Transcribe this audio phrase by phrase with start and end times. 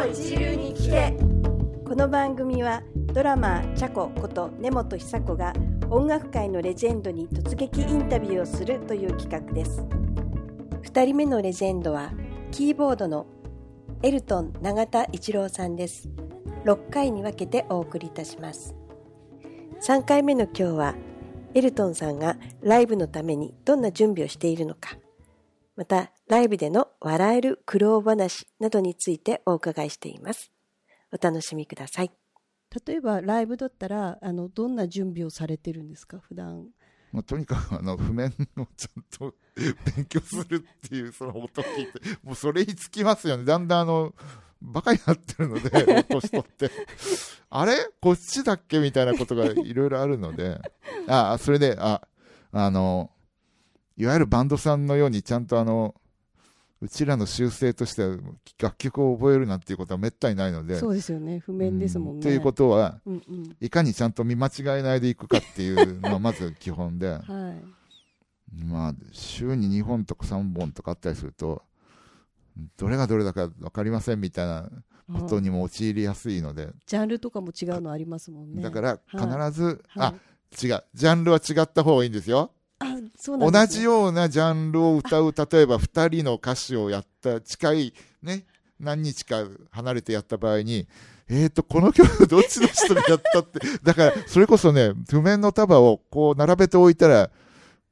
[0.00, 1.14] の一流に聞け
[1.86, 5.52] この番組はドラマーチャコこと根本久子が
[5.90, 9.82] 音楽界のレジェンドに突撃インタビューをするという企画です。
[10.84, 12.12] 2人目のレジェンドは
[12.50, 13.26] キーボードの
[14.02, 16.08] エルトン永田一郎さんです。
[16.64, 18.74] 6回に分けてお送りいたします。
[19.86, 20.94] 3回目の今日は
[21.52, 24.96] エルトンさんがライブのためにどんな準備をしているのか。
[25.76, 30.52] またライブでの笑える苦労話などについてお伺いしています。
[31.12, 32.12] お楽しみください。
[32.86, 36.18] 例えばライブだったらあのどんな準備をされてるんですか？
[36.20, 36.68] 普段。
[37.10, 39.34] まあ、とにかくあの譜面をちゃんと
[39.96, 41.92] 勉強するっていうその音聞いて。
[42.22, 43.44] もうそれにつきますよね。
[43.44, 44.14] だんだんあの
[44.62, 45.68] バカになってるので
[46.08, 46.70] 年取って。
[47.48, 47.74] あれ？
[48.00, 48.78] こっちだっけ？
[48.78, 50.60] みたいなことがいろいろあるので。
[51.08, 52.06] あそれであ
[52.52, 53.10] あの
[53.96, 55.96] いわゆるバンドさんのようにちゃんとあの
[56.82, 58.16] うちらの習性としては
[58.58, 61.38] 楽曲を覚えるなんていうことはめったにないのでそうですよね。
[61.38, 62.22] 譜面ですもんね。
[62.22, 63.56] ということは、うんうん。
[63.60, 68.64] いかにちゃんと見間違えないでいくかっていうのがまず基本で、 はい。
[68.64, 71.62] まあ、週に2本とか3本とかあったりすると、
[72.76, 74.70] どれがどれだか分かりませんみたいな
[75.12, 78.62] ことにも陥りやすいので、ジャンルとかも違うのありますもんね。
[78.62, 80.08] だから必ず、はい。
[80.08, 80.14] あ
[80.62, 82.52] 違う、ジャンルは違った方がいいんですよ。
[83.26, 88.44] 同じようなジャンルを歌う、例えば2人の歌手をやった、近い、ね、
[88.78, 90.88] 何日か離れてやった場合に、
[91.28, 97.30] えーと、この曲どっちの人がやったって、 だから、それこそね、譜面の束をこう並べておいたら、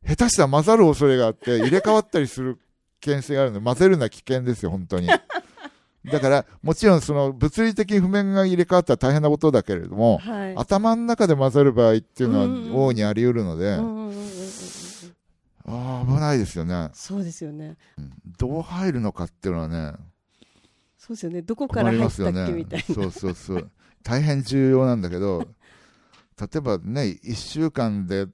[0.07, 2.59] 下手したら混ざる恐れがあって、入れ替わったりする
[3.01, 5.09] 危険性があるので、混ぜるのは危険ですよ、本当に。
[6.05, 10.57] だから、もちろんその物理的に譜面が入れ替わったら大変なことだけれども、はい。
[10.57, 13.79] 頭の中で混ざる場合っていうのは大いにあり得るので、
[15.69, 16.91] ああ、危ないですよね。
[16.95, 17.77] そうですよね。
[17.97, 19.93] うんどう入るのかっていうのはね、
[20.97, 21.43] そうですよね。
[21.43, 22.85] どこから入ったっますよねけみたい。
[22.89, 22.95] な。
[22.95, 23.71] そうそうそう。
[24.03, 25.49] 大変重要なんだけど、
[26.41, 28.27] 例えばね、1週間で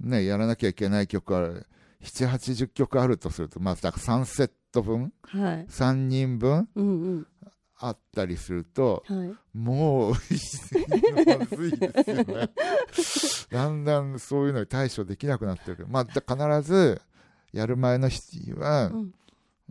[0.00, 1.48] ね、やらなきゃいけない曲は、
[2.02, 5.66] 7、80曲あるとすると、まあ、だから3セット分、はい。
[5.66, 6.68] 3人分？
[6.74, 7.26] うんうん。
[7.84, 9.34] あったりすると、はい。
[9.52, 12.50] もう、まずいですよね。
[13.50, 17.02] だんだんそういうのに対処できなくなってるけど、まあ、だ必ず、
[17.52, 19.14] やる前の日は、うん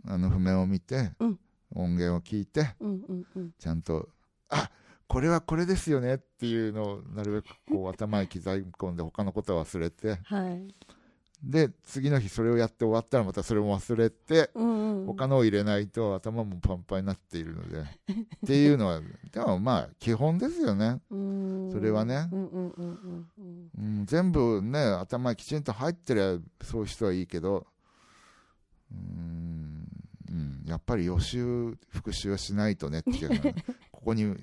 [0.04, 1.38] あの譜面を見て、うん
[1.74, 3.52] 音源を聞いて、うんうんうん。
[3.58, 4.10] ちゃんと、
[4.50, 4.70] あ
[5.08, 10.74] これはこれですよねっていうのをなるべくこう頭に刻み込んで他のことは忘れてはい。
[11.42, 15.06] で次の日それをやって終わったらまたそれも忘れてうんうん。
[15.06, 17.84] 他のを入れないと頭もパンパンになっているので っ
[18.46, 19.00] ていうのは
[19.32, 21.72] でもまあ基本ですよね、うん。
[21.72, 22.28] それはね。
[22.32, 27.66] うんうんうん全部ね頭にきちんと入ってりゃそういう人はいいけど
[28.90, 29.88] うん、
[30.30, 33.54] うん、やっぱり予習復習はしないとねっていうのは
[33.90, 34.36] ここに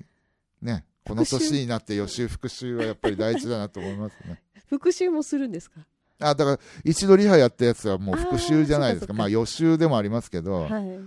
[0.60, 4.42] ねこの年になって予習復習はやっぱり大事だなと思いますね。
[4.66, 5.80] 復習もするんですか？
[6.20, 11.00] あだから一度リハやったやつはもう復習じゃないですかあかかまあ予習でもありますけど、はい。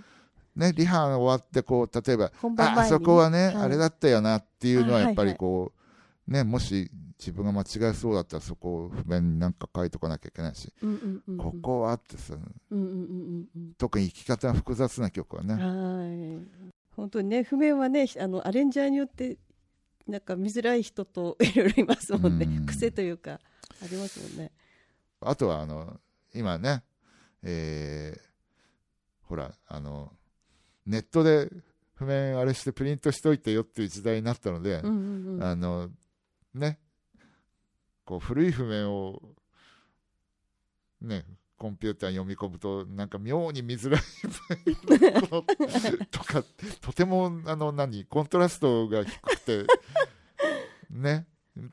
[0.56, 5.72] ね、リハ終わってこう例えばああそこはね、はいあれだったよなっていうのはあやっぱりこ
[6.28, 11.38] う、ね、もし自分が間違えそうだったらそこを譜面になんか書いとかなきゃいけないし、うんうんうんうん。
[11.38, 15.48] ここはってさうんうんうんうん特に弾き方が複雑な曲はうん。
[15.48, 16.74] ね、はい。
[16.96, 19.38] 本当にね、譜面はね、あのアレンジャーによって。
[20.06, 22.66] なんか見づらい人といろいろいますもんねうん。
[22.66, 23.40] 癖というか。
[23.82, 24.52] ありますもんね。
[25.30, 26.00] あとはあの
[26.34, 26.84] 今ね、
[27.44, 28.34] えー
[29.34, 30.12] ほらあの
[30.86, 31.50] ネットで
[31.96, 35.44] 譜面あれしてプリントしといてよっていう時代になったので、うんうんうん。
[35.44, 35.90] あの
[36.54, 36.78] ね
[38.06, 39.22] こう古い譜面を
[41.02, 41.26] ね
[41.58, 44.02] コンピューターに読み込むとなんか妙に見づらい
[46.12, 46.44] とか
[46.82, 49.66] とてもあの何コントラストが低くて
[50.92, 51.26] ね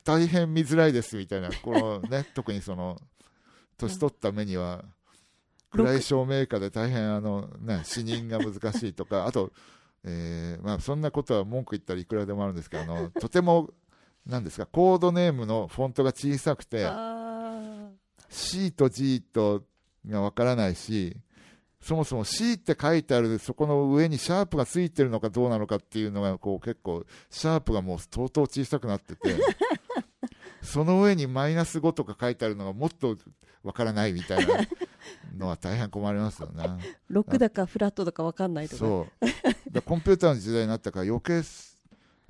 [0.03, 3.01] 大変見づらいですみたいなこのね特にその
[3.81, 4.83] 年取った目には
[5.71, 9.51] 暗い照明下で大変あの、ね、視認が難しいとか あと、
[10.03, 13.73] えーまあ、そんなことは文句言ったらいくらでもあるんですけどあのとても
[14.25, 17.89] なんですかコードネームのフォントが小さくてあ
[18.29, 19.63] C と G と
[20.07, 21.17] がわからないし
[21.81, 29.35] そもそも C って書いてあるそこの上にシャープがついてるのかどうなのかっていうのがこう結構シャープがもう相当小さくなってて
[30.61, 33.17] その上にマイナス5とか書いてあるのがもっと
[33.63, 34.53] わからないみたいな
[35.37, 36.63] のは大変困りますよね。
[36.63, 36.77] ー
[37.09, 38.77] ロックだかフラットだかわかんないとか。
[38.77, 41.41] そうだコンピューターの時代になったから余計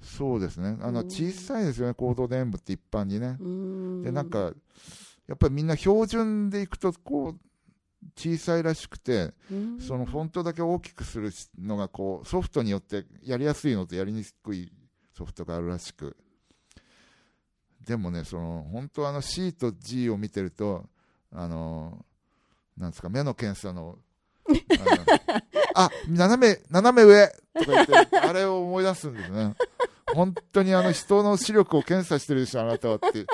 [0.01, 3.37] そうですねあのうん小さいですよねコードネームって一般にね。
[4.03, 4.53] でなんか
[5.27, 7.39] やっぱりみんな標準でいくとこう
[8.17, 14.71] 小さいらしくてうんそのフォントだけ大きくするのがこうソフトによってやりやすいのとやりにくい
[15.13, 16.17] ソフトがあるらしく
[17.85, 20.85] でもねその本当あの C と G を見てると
[21.33, 22.05] あの
[22.77, 23.97] なんですか目の検査の
[25.75, 29.55] あ斜め斜め上とか言ってあれを思い出すんですね。
[30.13, 33.25] 本当にあの人の視力を検査してるでしょあなたはって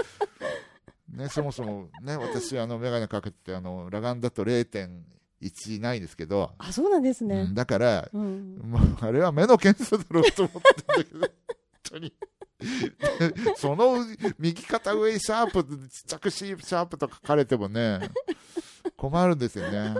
[1.17, 7.35] ね、そもそもね私あの眼鏡かけてあの裸眼だと0.1ないですけど、あそうなんですね。
[7.41, 8.59] うん、だからうん。
[8.63, 11.29] もうあれは目の検査だろうと思ってんだけど本
[11.83, 12.09] 当に。
[12.09, 12.15] で
[13.55, 14.05] その
[14.39, 18.09] 右肩上にシャープちっちゃくシシャープとか書かれてもね
[18.95, 19.95] 困るんですよね。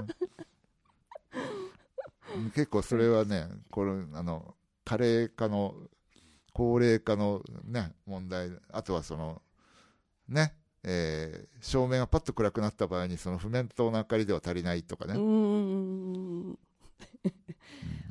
[2.35, 5.75] うん結構それはねこれあの加齢化の
[6.53, 9.41] 高齢化のね問題あとはその
[10.27, 10.53] ね
[10.83, 15.13] えー照明がパッと暗くなった場合にその譜面灯の明かりでは足りないとかね、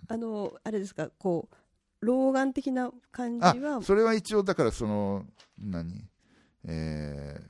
[0.08, 1.56] あのあれですかこう
[2.00, 5.24] 老眼的な感じあはそれは一応だからその
[5.58, 6.04] 何？
[6.68, 7.40] え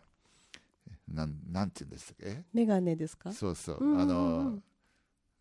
[1.11, 3.33] ー、なんなんて言うんですかえ眼鏡ですか？
[3.33, 4.59] そうそう、あの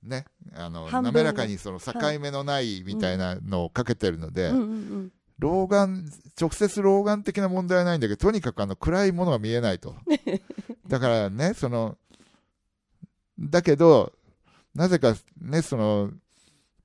[0.04, 4.52] ねあの滑らかにその境目のないみたいなのをかけてるので、
[5.40, 6.10] 老眼
[6.40, 9.96] 直接老眼的な問題はないんだけどとにかくあの暗いものが見えないと。
[10.88, 11.98] だからねその
[13.40, 14.14] だけど
[14.74, 16.12] なぜかねその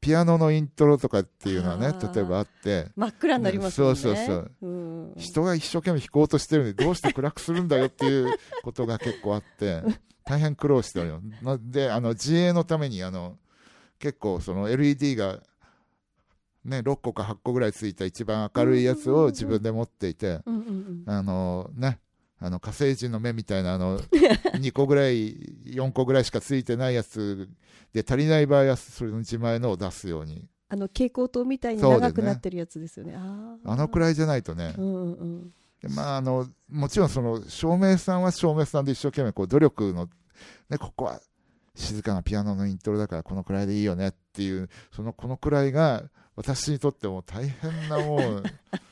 [0.00, 2.88] ピアノのイントロとかっていうのはね例えばあって。
[2.96, 3.86] 真っ暗になりますね。
[3.86, 4.52] そうそうそう。
[4.62, 5.14] うん。
[5.16, 9.82] 人が一生懸命弾こうとしてるのにどうして暗くするんだよっていうことが結構あって
[10.24, 11.22] 大変苦労してるよ。
[11.42, 13.38] なであの自衛のためにあの
[13.98, 15.40] 結構その LED が、
[16.64, 20.40] ね、6個か8個ぐらいついた一番明るいやつを自分で持っていて
[21.06, 22.00] あのね
[22.40, 24.00] あの火星人の目みたいなあの
[24.56, 27.48] 2個ぐらい4個ぐらいしかついてないやつ
[27.92, 30.48] で足りない場合はそれの自前のを出すように。
[30.72, 33.14] あの蛍光灯みたいに長くなってるやつですよね。
[33.16, 33.70] あー。
[33.70, 34.74] あのくらいじゃないとね。
[34.78, 35.54] うんうんうん。
[35.82, 40.08] でまあ、あのもちろんその照明さんは照明さんで一生懸命こう努力の、
[40.68, 41.20] ね、ここは
[41.74, 46.04] 静かなピアノのイントロだからこのくらいでいいよねっていうそのこのくらいが
[46.36, 48.42] 私にとっても大変なもう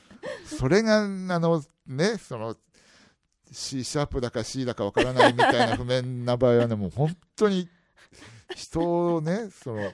[0.45, 2.55] それがあのねその
[3.51, 7.67] C シャープだか C だかわからないみたいな譜面な場合はねもう本当に
[8.55, 9.91] 人をね その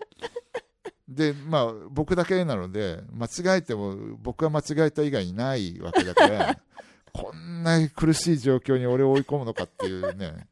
[1.07, 6.59] でまあ僕だけなので間違えても僕が間違えた以外にないわけだから
[7.13, 10.47] こんな苦しい状況に俺を追い込むのかっていうね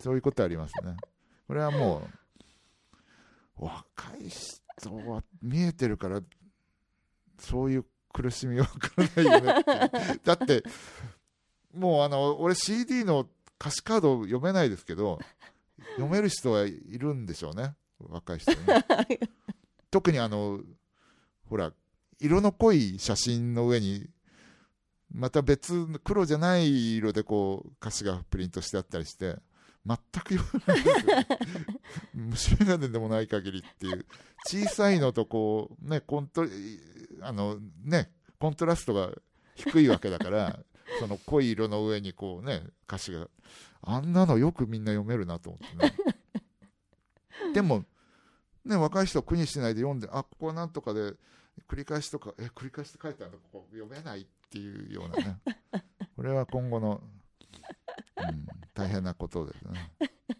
[0.00, 0.96] そういうことありますね。
[1.48, 2.02] これはも
[3.58, 6.20] う若い人は見えてるから
[7.38, 10.62] そういう苦しみは分からないよねだって
[11.78, 13.26] もうあの俺 CD の
[13.60, 15.18] 歌詞カード読めないですけど
[15.96, 17.74] 読める人はいるんでしょうね。
[17.98, 18.84] 若い人ね
[19.90, 20.60] 特にあの
[21.48, 21.72] ほら
[22.20, 24.08] 色の濃い写真の上に
[25.10, 29.36] また別黒じゃない色でこう歌詞がプリントしてあったりして
[29.84, 31.26] 全く読めないですよ、ね、
[32.14, 34.06] 虫眼鏡でもない限りっていう。
[34.46, 36.44] 小さいのとこうねコント
[37.22, 39.10] あのねコントラストが
[39.56, 40.60] 低いわけだから
[41.00, 43.28] その濃い色の上にこうね歌詞が。
[43.82, 45.94] あんなのよくみんな読めるなと思ってね。
[47.54, 47.84] でも
[48.64, 51.14] ね若い人は苦にしないで読んであここはなんとかで
[51.68, 55.40] 繰り返しとかえ繰り返しって書いてあるのここ読めないっていうようなね。
[56.16, 57.00] これは今後の、
[58.16, 59.92] うん、大変なことですね、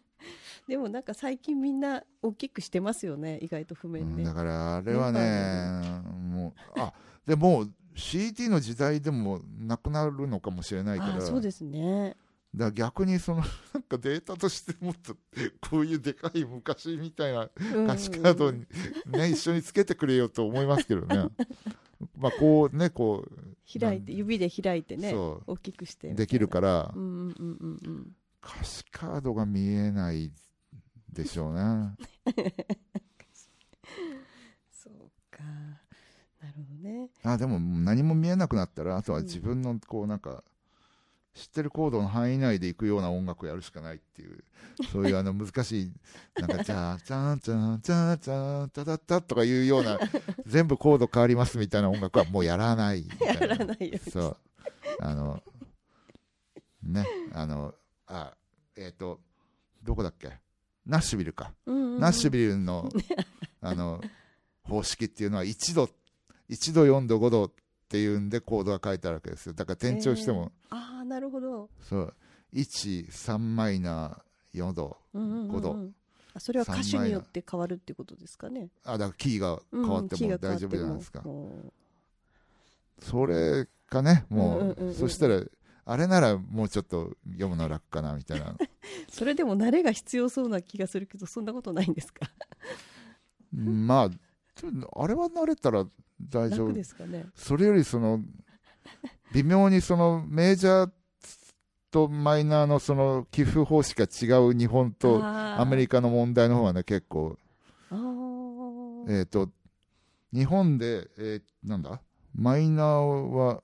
[0.66, 6.92] でもなんか最近みんな大きくしてますよね意外と譜うん、面ね、だからあれはねもうあ
[7.26, 11.16] でもう CD の時代でもなくなるのかもしれないから。
[11.16, 12.16] あそうですね。
[12.54, 13.42] だ逆にその
[13.74, 15.14] なんかデータとしてもっと
[15.60, 17.50] こういうでかい昔みたいな
[17.84, 18.64] 歌詞カードに、
[19.06, 21.28] ね、一緒につけてくれよと思いますけどね。
[22.16, 26.94] まあこうねこう開いて指で開いてねそ大きくしてうできるから。
[28.40, 30.32] 歌詞カードが見えない
[31.12, 31.94] でしょうね
[34.70, 35.42] そうか
[36.40, 40.42] なるほどねあでも何も見えなくなったらあとは自分のこうなんか
[41.34, 44.42] 知ってるコードの範囲内でいくような音楽をやるしかないっていう
[44.92, 45.92] そういうあの難しい
[46.40, 49.98] なんか「じゃあじゃんじゃんじゃんじゃんただった」とかいうような
[50.46, 54.36] 全部コード変わりますみたいな音楽はもうやらないみたいなやらないよそう
[55.00, 55.42] あの
[56.82, 57.74] ねあの
[58.06, 58.34] あ
[58.76, 59.20] えっ、と
[59.82, 60.38] どこだっけ
[60.86, 62.88] ナッシュビルか、うんうんうんナッシュビルの
[63.60, 64.00] あの
[64.62, 65.90] 方式っていうのは1度
[66.50, 67.52] 1度4度5度っ
[67.88, 69.52] ていうんでコードが書いてあるわけですよ。
[69.54, 71.68] だから転調しても、ああなるほど。
[71.82, 72.14] そう。
[72.54, 75.56] 13マイナー4度うんうんうんうん。
[75.56, 75.90] 5度
[76.34, 78.68] あそれは歌手によって変わるってことですかね。
[78.84, 81.72] あだからキーが変わっても大丈夫じゃないですか、うん
[83.00, 84.94] それかねもう,、うんうんうんうん。
[84.94, 85.42] そしたら
[85.84, 88.56] あれならもうちょっと読むの楽かなみたいな。
[89.08, 92.28] それでも慣れが必要そうな気がするけどそんなことないんですか？
[93.54, 95.86] う んまああれは慣れたら
[96.20, 96.68] 大丈夫。
[96.68, 97.26] 楽ですかね。
[97.34, 98.20] それよりその
[99.32, 100.90] 微妙にそのメジャー
[101.90, 107.36] とマイナーのその寄付方式が違う日本とアメリカカの問題の方がね結構。
[109.08, 109.48] えっ、と
[110.32, 112.00] 日本で、えーなんだ？
[112.34, 113.62] マイナーは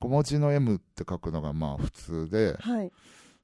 [0.00, 2.92] 小文字の M って書くのがまあ普通ではい。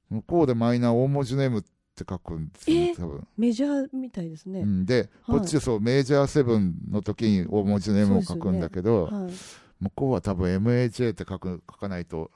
[0.09, 1.69] 向こうでマイナー大文字の M って
[1.99, 3.27] 書くんですよ、えね、多分。
[3.37, 5.39] メジャーみたいですね、うん、で、はい。
[5.39, 9.33] こっちそうメジャーセブンの時に大文字の M を書くんだけど、はい、
[9.79, 12.31] 向こうは多分 MAJ って書く書かないと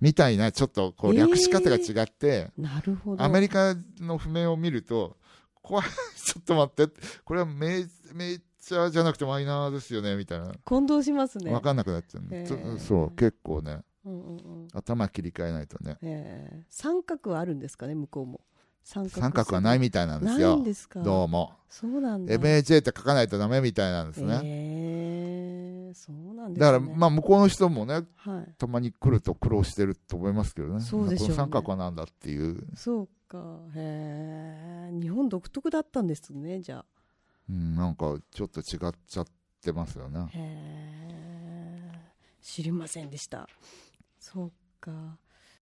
[0.00, 1.20] みたいなちょっとこうえー。
[1.20, 3.22] 略し方が違って、なるほど。
[3.22, 5.16] アメリカの譜面を見ると
[5.62, 10.52] 怖い ちょっと待ってこれはメメジャーじゃなくてマイナーですよねみたいな。
[10.64, 11.50] 混同しますね。
[11.50, 12.78] 分かんなくなっちゃう、へー。
[12.78, 13.80] そう結構ね。
[14.04, 14.68] うんうんうん。
[14.74, 15.96] 頭切り替えないとね。
[16.02, 16.64] えー。
[16.68, 18.40] 三角はあるんですかね向こうも
[18.84, 20.62] 三角三角はないみたいなんですよ。
[20.74, 21.00] すか？
[21.00, 21.54] どうも。
[21.70, 22.34] そうなんだ。
[22.34, 26.72] MAJ って書かないとダメみたいなんですね、えー、そうなんですね。
[26.72, 28.52] だからまあ向こうの人もねはい。
[28.58, 30.80] たまに来ると苦労してると思いますけどね。
[30.82, 31.34] そうでしょうね。
[31.34, 32.62] 三角はなんだっていう。
[32.76, 33.58] そうか。
[33.74, 36.84] へえ日本独特だったんですねじゃあ。
[37.48, 39.26] うん、なんかちょっと違っちゃっ
[39.62, 40.28] てますよね。
[40.34, 40.38] へ
[41.10, 41.90] え
[42.42, 43.48] 知りませんでした。
[44.20, 45.16] そうか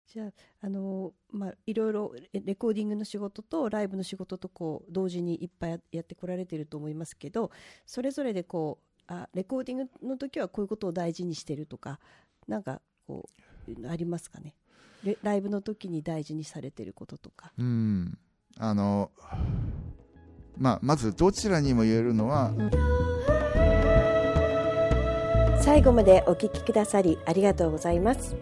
[0.09, 7.51] じゃああのまあいろいろレレコーディングの仕事とライブの仕事とこう同時にいっぱいややってこられてると思いますけど
[7.85, 11.99] それぞれでこうあレコーディングの時はこういうことを大事にしてるとか
[12.47, 13.29] なんかこ
[13.67, 14.55] うありますかね？
[15.03, 17.53] レライブの時に大事にされてることとか。
[17.57, 18.17] うん、
[18.57, 19.11] あの、
[20.57, 22.51] まあ、まずどちらにも言えるのは、
[25.61, 28.35] 最後までお聞きくださりありがとうございます、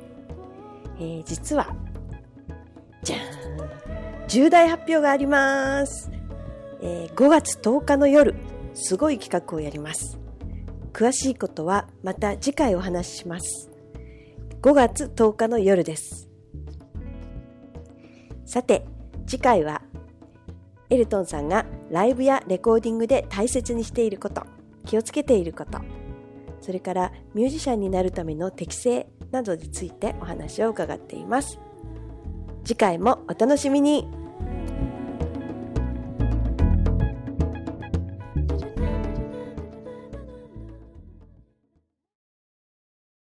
[0.99, 1.75] えー実は
[3.03, 4.27] じゃーん。
[4.27, 6.11] 重大発表があります、
[6.81, 8.35] えー5月10日の夜
[8.73, 10.19] すごい企画をやります。
[10.93, 13.69] 詳しいことはまた次回お話しします。
[14.61, 16.27] 5月10日の夜です。
[18.45, 18.85] さて
[19.25, 19.81] 次回は
[20.89, 24.45] エルトンさんがライブやレコーディングで大切にしていること
[24.85, 25.79] 気をつけていること
[26.61, 31.59] それからミュージシャンになるための適性などについてお話を伺っています。
[32.63, 34.07] 次回もお楽しみに